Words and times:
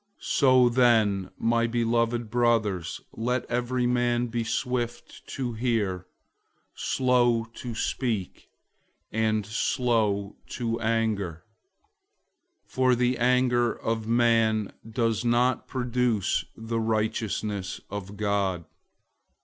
001:019 0.19 0.23
So, 0.25 0.69
then, 0.69 1.31
my 1.37 1.67
beloved 1.67 2.31
brothers, 2.31 3.01
let 3.13 3.45
every 3.45 3.85
man 3.85 4.25
be 4.29 4.43
swift 4.43 5.27
to 5.35 5.53
hear, 5.53 6.07
slow 6.73 7.43
to 7.53 7.75
speak, 7.75 8.49
and 9.11 9.45
slow 9.45 10.37
to 10.47 10.79
anger; 10.81 11.43
001:020 12.65 12.71
for 12.71 12.95
the 12.95 13.19
anger 13.19 13.73
of 13.79 14.07
man 14.07 14.73
doesn't 14.89 15.67
produce 15.67 16.45
the 16.57 16.79
righteousness 16.79 17.79
of 17.91 18.17
God. 18.17 18.65